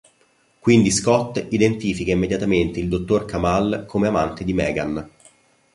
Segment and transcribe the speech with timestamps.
[0.59, 5.09] Quindi Scott identifica immediatamente il dottor Kamal come amante di Megan.